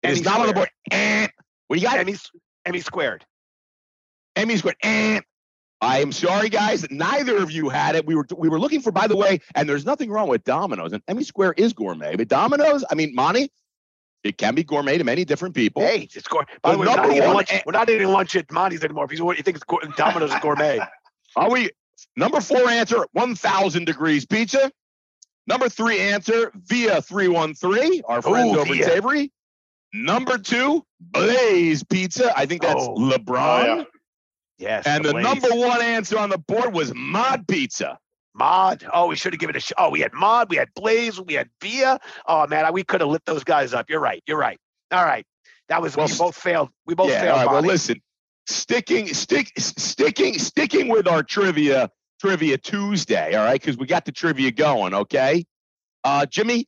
[0.03, 0.69] It is not on the board.
[0.89, 1.27] Eh.
[1.67, 1.99] What do you got?
[1.99, 2.15] Emmy,
[2.65, 3.25] Emmy squared.
[4.35, 4.77] Emmy squared.
[4.81, 5.21] Eh.
[5.81, 6.85] I am sorry, guys.
[6.91, 8.05] Neither of you had it.
[8.05, 10.93] We were we were looking for, by the way, and there's nothing wrong with Domino's.
[10.93, 13.51] And Emmy Square is gourmet, but Domino's, I mean, Monty,
[14.23, 15.81] it can be gourmet to many different people.
[15.81, 16.45] Hey, it's gourmet.
[16.61, 19.05] By the way, we're not, eating lunch, we're not eating lunch at Monty's anymore.
[19.05, 20.79] If you, think it's Domino's is gourmet,
[21.35, 21.71] are we?
[22.15, 24.71] Number four answer: one thousand degrees pizza.
[25.47, 28.03] Number three answer: via three one three.
[28.07, 28.85] Our oh, friends Ooh, over via.
[28.85, 29.31] Savory.
[29.93, 32.31] Number two, Blaze Pizza.
[32.37, 33.63] I think that's oh, LeBron.
[33.63, 33.83] Oh, yeah.
[34.61, 34.85] Yes.
[34.85, 37.97] And the, the number one answer on the board was Mod Pizza.
[38.33, 38.85] Mod.
[38.93, 41.19] Oh, we should have given it a sh- Oh, we had Mod, we had Blaze,
[41.19, 41.99] we had Via.
[42.27, 43.89] Oh man, we could have lit those guys up.
[43.89, 44.23] You're right.
[44.25, 44.57] You're right.
[44.91, 45.25] All right.
[45.67, 46.69] That was well, we both failed.
[46.85, 47.39] We both yeah, failed.
[47.39, 48.01] All right, well, listen.
[48.47, 53.35] Sticking, stick, sticking, sticking with our trivia, trivia Tuesday.
[53.35, 54.93] All right, because we got the trivia going.
[54.93, 55.45] Okay,
[56.03, 56.67] uh, Jimmy,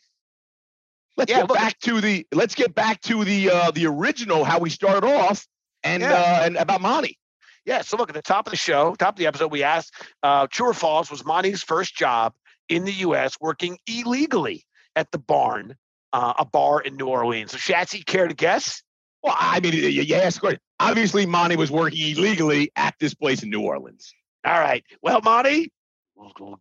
[1.18, 4.44] Let's yeah, get look, back to the let's get back to the uh, the original
[4.44, 5.46] how we started off
[5.84, 6.14] and yeah.
[6.14, 7.18] uh, and about Monty.
[7.66, 9.94] Yeah, so look at the top of the show, top of the episode, we asked
[10.22, 12.34] uh, True or False was Monty's first job
[12.68, 13.38] in the U.S.
[13.40, 15.76] working illegally at the Barn,
[16.12, 17.52] uh, a bar in New Orleans.
[17.52, 18.84] So Shatsy, care to guess?
[19.22, 20.44] Well, I mean, you asked
[20.80, 24.14] Obviously, Monty was working illegally at this place in New Orleans.
[24.46, 24.84] All right.
[25.02, 25.72] Well, Monty,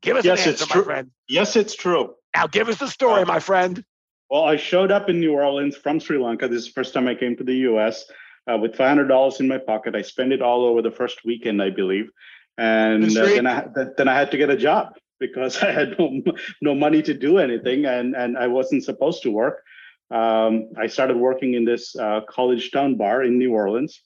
[0.01, 1.11] give us yes, an answer, my friend.
[1.29, 2.15] Yes, it's true.
[2.35, 3.85] Now, give us the story, my friend.
[4.31, 6.47] Well, I showed up in New Orleans from Sri Lanka.
[6.47, 8.05] This is the first time I came to the US
[8.51, 9.95] uh, with $500 in my pocket.
[9.95, 12.11] I spent it all over the first weekend, I believe.
[12.59, 16.21] And uh, then, I, then I had to get a job because I had no,
[16.61, 19.63] no money to do anything and, and I wasn't supposed to work.
[20.11, 24.03] Um, I started working in this uh, college town bar in New Orleans.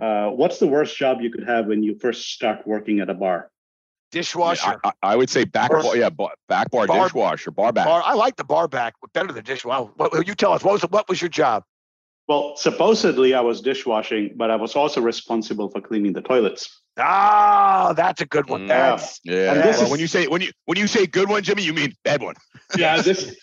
[0.00, 3.14] Uh, what's the worst job you could have when you first start working at a
[3.14, 3.50] bar?
[4.10, 4.78] Dishwasher.
[4.84, 6.08] I, I, would say back bar, yeah,
[6.48, 7.86] back bar, bar dishwasher, bar back.
[7.86, 9.90] Bar, I like the bar back, better than dishwasher.
[9.96, 11.64] What, you tell us, what was what was your job?
[12.28, 16.82] Well, supposedly I was dishwashing, but I was also responsible for cleaning the toilets.
[16.98, 18.66] Ah, that's a good one.
[18.66, 19.34] That's yeah.
[19.34, 19.52] yeah.
[19.54, 21.94] Well, is, when you say when you when you say good one, Jimmy, you mean
[22.04, 22.34] bad one.
[22.76, 23.34] yeah, this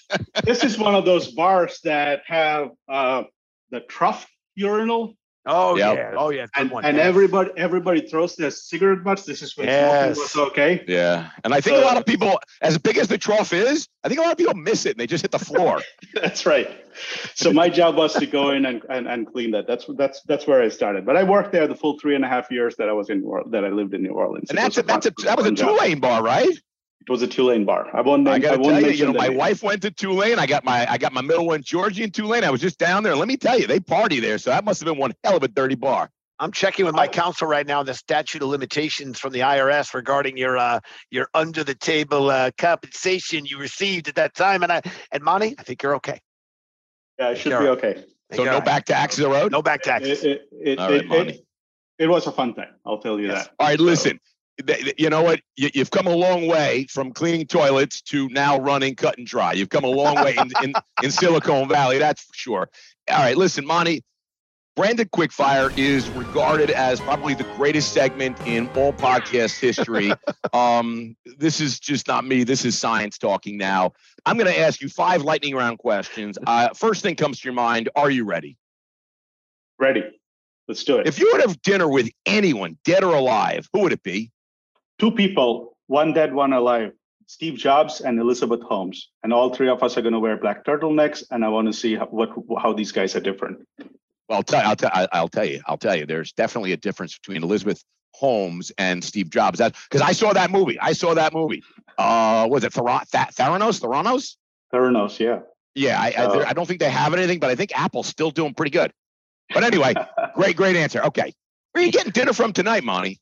[0.43, 3.23] this is one of those bars that have uh,
[3.71, 5.15] the trough urinal
[5.47, 5.95] Oh yep.
[5.95, 9.23] yeah, oh yeah, and, and everybody everybody throws their cigarette butts.
[9.23, 10.17] This is when yes.
[10.17, 10.83] was okay.
[10.87, 13.87] Yeah, and I think so, a lot of people, as big as the trough is,
[14.03, 15.81] I think a lot of people miss it and they just hit the floor.
[16.15, 16.69] that's right.
[17.35, 19.67] So my job was to go in and, and, and clean that.
[19.67, 21.05] That's that's that's where I started.
[21.05, 23.21] But I worked there the full three and a half years that I was in
[23.51, 24.49] that I lived in New Orleans.
[24.49, 26.57] And that's a, that's a that was a Tulane bar, right?
[27.01, 27.87] It was a Tulane bar.
[27.93, 28.23] I won't.
[28.23, 29.37] Name, I gotta I tell you, you know, my name.
[29.37, 30.39] wife went to Tulane.
[30.39, 32.43] I got my I got my middle one, Georgie, in Tulane.
[32.43, 33.15] I was just down there.
[33.15, 34.39] Let me tell you, they party there.
[34.39, 36.09] So that must have been one hell of a dirty bar.
[36.39, 40.35] I'm checking with my counsel right now the statute of limitations from the IRS regarding
[40.35, 40.79] your uh,
[41.11, 44.63] your under the table uh, compensation you received at that time.
[44.63, 44.81] And I
[45.11, 46.19] and Monty, I think you're okay.
[47.19, 48.03] Yeah, it should be okay.
[48.33, 48.65] So no right.
[48.65, 49.51] back taxes owed.
[49.51, 50.23] No back taxes.
[50.23, 51.31] It, it, it, All right, Monty.
[51.33, 51.45] It,
[51.99, 52.73] it, was a fun time.
[52.83, 53.45] I'll tell you yes.
[53.45, 53.53] that.
[53.59, 54.19] All right, listen
[54.97, 55.41] you know what?
[55.57, 59.53] You, have come a long way from cleaning toilets to now running cut and dry.
[59.53, 62.69] You've come a long way in, in, in Silicon Valley, that's for sure.
[63.09, 64.03] All right, listen, Monty,
[64.75, 70.11] Branded Quickfire is regarded as probably the greatest segment in all podcast history.
[70.53, 72.43] um, this is just not me.
[72.43, 73.93] This is science talking now.
[74.25, 76.37] I'm going to ask you five lightning round questions.
[76.45, 77.89] Uh, first thing comes to your mind.
[77.95, 78.57] Are you ready?
[79.79, 80.03] Ready.
[80.67, 81.07] Let's do it.
[81.07, 84.31] If you would have dinner with anyone, dead or alive, who would it be?
[84.99, 86.91] Two people, one dead, one alive.
[87.27, 90.63] Steve Jobs and Elizabeth Holmes, and all three of us are going to wear black
[90.63, 91.23] turtlenecks.
[91.31, 92.29] And I want to see how, what
[92.61, 93.65] how these guys are different.
[94.29, 96.05] Well, I'll tell I'll tell I'll tell you I'll tell you.
[96.05, 99.57] There's definitely a difference between Elizabeth Holmes and Steve Jobs.
[99.57, 100.79] That because I saw that movie.
[100.79, 101.63] I saw that movie.
[101.97, 103.09] Uh, was it Theranos?
[103.09, 103.79] Theranos?
[103.81, 104.35] Theranos?
[104.73, 105.39] Theranos, yeah.
[105.75, 108.31] Yeah, I, uh, I, I don't think they have anything, but I think Apple's still
[108.31, 108.91] doing pretty good.
[109.53, 109.93] But anyway,
[110.35, 111.03] great, great answer.
[111.03, 111.33] Okay.
[111.71, 113.19] Where are you getting dinner from tonight, Mani?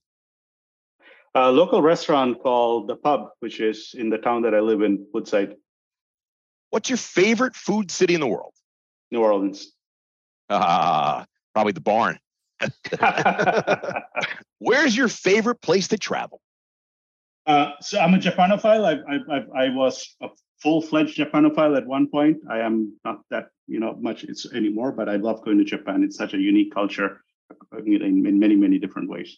[1.35, 5.07] A local restaurant called The Pub, which is in the town that I live in,
[5.13, 5.55] Woodside.
[6.69, 8.53] What's your favorite food city in the world?
[9.11, 9.71] New Orleans.
[10.49, 12.19] Uh, probably the barn.
[14.59, 16.39] Where's your favorite place to travel?
[17.45, 18.85] Uh, so I'm a Japanophile.
[18.85, 20.29] I, I, I, I was a
[20.61, 22.37] full-fledged Japanophile at one point.
[22.49, 26.03] I am not that you know much it's anymore, but I love going to Japan.
[26.03, 27.21] It's such a unique culture
[27.85, 29.37] in, in many many different ways.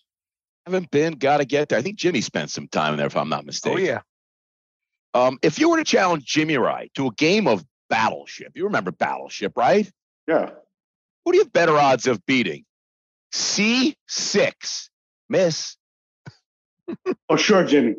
[0.66, 1.78] Haven't been, got to get there.
[1.78, 3.80] I think Jimmy spent some time there, if I'm not mistaken.
[3.80, 4.02] Oh yeah.
[5.14, 8.92] Um, if you were to challenge Jimmy Wright to a game of Battleship, you remember
[8.92, 9.90] Battleship, right?
[10.28, 10.50] Yeah.
[11.24, 12.66] Who do you have better odds of beating?
[13.34, 14.90] C6,
[15.30, 15.78] Miss.
[17.30, 17.96] oh, sure, Jimmy.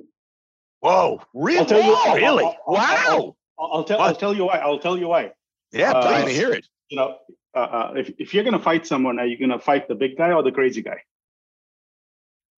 [0.80, 1.58] Whoa, really?
[1.58, 2.44] I'll tell you, Whoa, really?
[2.44, 3.36] I'll, I'll, wow.
[3.58, 4.00] I'll, I'll, tell.
[4.00, 4.58] I'll tell you why.
[4.58, 5.32] I'll tell you why.
[5.72, 6.66] Yeah, I'm uh, to hear it.
[6.88, 7.16] You know,
[7.54, 10.32] uh, uh, if if you're gonna fight someone, are you gonna fight the big guy
[10.32, 11.00] or the crazy guy?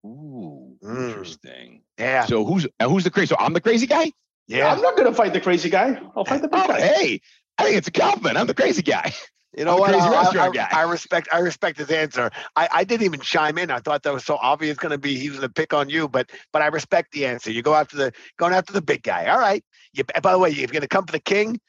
[0.06, 1.10] Ooh, mm.
[1.10, 1.82] interesting.
[1.98, 2.26] Yeah.
[2.26, 3.28] So who's who's the crazy?
[3.28, 4.12] So I'm the crazy guy.
[4.48, 4.72] Yeah.
[4.72, 6.00] I'm not gonna fight the crazy guy.
[6.16, 6.82] I'll fight the big oh, guy.
[6.82, 7.22] Hey,
[7.58, 8.38] I think it's a compliment.
[8.38, 9.14] I'm the crazy guy.
[9.58, 9.96] You know what?
[9.96, 11.30] I, I, I, respect.
[11.34, 12.30] I respect his answer.
[12.56, 13.72] I, I didn't even chime in.
[13.72, 15.90] I thought that was so obvious going to be he was going to pick on
[15.90, 17.50] you, but but I respect the answer.
[17.50, 19.26] You go after the going after the big guy.
[19.28, 19.64] All right.
[19.94, 21.60] You, by the way, if you're going to come for the king,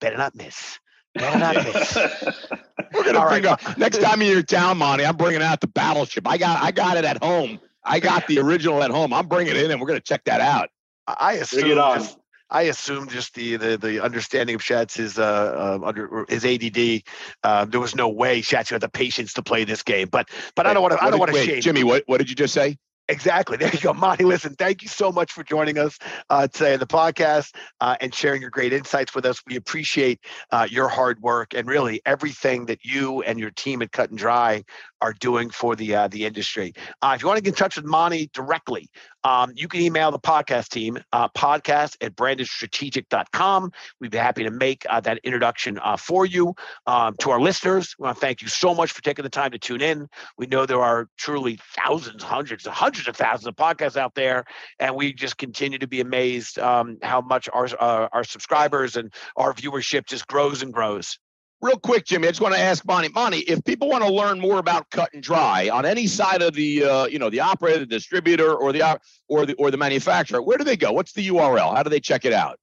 [0.00, 0.78] better not miss.
[1.14, 1.96] Better not miss.
[2.94, 3.66] We're gonna All bring right.
[3.66, 5.04] up next time you're in town, Mani.
[5.04, 6.28] I'm bringing out the battleship.
[6.28, 7.58] I got I got it at home.
[7.84, 9.12] I got the original at home.
[9.12, 10.70] I'm bringing it in, and we're gonna check that out.
[11.06, 11.60] I assume.
[11.60, 11.98] Bring it on.
[11.98, 12.18] Just,
[12.50, 17.02] I assume just the the, the understanding of Shats is uh, uh, under his ADD.
[17.42, 20.08] Uh, there was no way Shats had the patience to play this game.
[20.08, 21.02] But but I don't want to.
[21.02, 21.60] I don't want to shame.
[21.62, 22.78] Jimmy, what what did you just say?
[23.12, 23.56] Exactly.
[23.62, 24.24] There you go, Mani.
[24.24, 25.98] Listen, thank you so much for joining us
[26.30, 29.40] uh, today on the podcast uh, and sharing your great insights with us.
[29.46, 30.18] We appreciate
[30.50, 34.18] uh, your hard work and really everything that you and your team at Cut and
[34.18, 34.64] Dry
[35.02, 36.72] are doing for the uh, the industry.
[37.02, 38.88] Uh, if you want to get in touch with Mani directly,
[39.24, 43.72] um, you can email the podcast team, uh, podcast at brandedstrategic.com.
[44.00, 46.54] We'd be happy to make uh, that introduction uh, for you.
[46.86, 49.50] Um, to our listeners, we want to thank you so much for taking the time
[49.52, 50.08] to tune in.
[50.36, 54.44] We know there are truly thousands, hundreds, hundreds of thousands of podcasts out there,
[54.78, 59.12] and we just continue to be amazed um, how much our, uh, our subscribers and
[59.36, 61.18] our viewership just grows and grows.
[61.62, 63.08] Real quick, Jimmy, I just want to ask Mani.
[63.08, 66.54] Mani, if people want to learn more about cut and dry on any side of
[66.54, 68.98] the, uh, you know, the operator, the distributor, or the
[69.28, 70.90] or the or the manufacturer, where do they go?
[70.90, 71.74] What's the URL?
[71.74, 72.58] How do they check it out?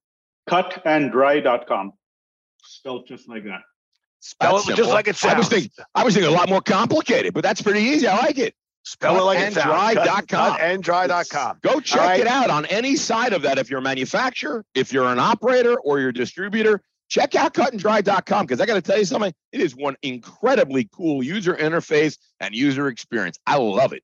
[0.50, 1.94] Cutanddry.com.
[2.64, 3.62] Spelled just like that.
[4.20, 5.36] Spell it just like it sounds.
[5.36, 8.06] I was thinking, I was thinking a lot more complicated, but that's pretty easy.
[8.06, 8.54] I like it.
[8.84, 9.94] Spell cut it like it sounds.
[9.94, 10.58] Dry.com.
[10.58, 11.60] Cutanddry.com.
[11.62, 12.20] Go check right.
[12.20, 13.58] it out on any side of that.
[13.58, 18.62] If you're a manufacturer, if you're an operator, or your distributor, check out cutanddry.com because
[18.62, 19.34] I got to tell you something.
[19.52, 23.38] It is one incredibly cool user interface and user experience.
[23.46, 24.04] I love it.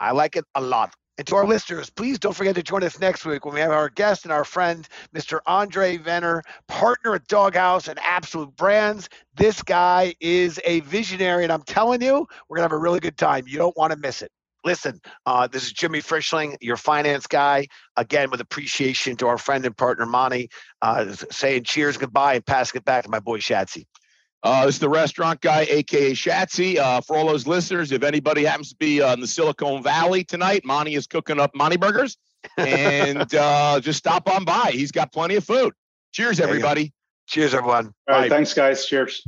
[0.00, 0.94] I like it a lot.
[1.18, 3.70] And to our listeners, please don't forget to join us next week when we have
[3.70, 5.40] our guest and our friend, Mr.
[5.46, 9.08] Andre Venner, partner at Doghouse and Absolute Brands.
[9.36, 12.98] This guy is a visionary, and I'm telling you, we're going to have a really
[12.98, 13.44] good time.
[13.46, 14.32] You don't want to miss it
[14.64, 17.66] listen, uh, this is Jimmy Frischling, your finance guy.
[17.96, 20.48] Again, with appreciation to our friend and partner Mani,
[20.80, 23.86] uh, saying cheers, goodbye, and passing it back to my boy Shatsy.
[24.44, 26.76] Uh, this is the restaurant guy, aka Shatsy.
[26.76, 30.24] Uh, for all those listeners, if anybody happens to be uh, in the Silicon Valley
[30.24, 32.16] tonight, Mani is cooking up Monty burgers,
[32.56, 34.70] and uh, just stop on by.
[34.72, 35.74] He's got plenty of food.
[36.12, 36.92] Cheers, everybody.
[37.28, 37.94] Cheers, everyone.
[38.08, 38.84] All right, thanks, guys.
[38.84, 39.22] Cheers.